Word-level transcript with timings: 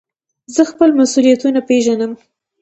زه 0.55 0.61
خپل 0.71 0.89
مسئولیتونه 0.99 1.59
پېژنم. 1.67 2.11